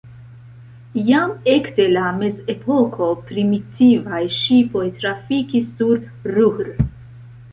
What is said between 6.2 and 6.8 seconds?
Ruhr.